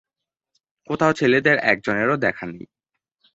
[0.87, 2.65] কোথাও ছেলেদের একজনেরও দেখা নেই।